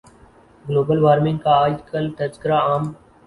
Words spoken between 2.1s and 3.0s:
تذکرہ عام